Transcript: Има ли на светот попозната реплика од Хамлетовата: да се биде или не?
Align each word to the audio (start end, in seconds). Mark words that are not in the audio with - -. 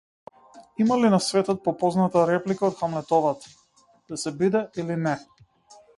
Има 0.85 0.97
ли 1.01 1.09
на 1.15 1.19
светот 1.25 1.59
попозната 1.67 2.23
реплика 2.31 2.67
од 2.69 2.79
Хамлетовата: 2.79 3.53
да 4.13 4.23
се 4.23 4.37
биде 4.41 4.67
или 4.85 4.97
не? 5.07 5.15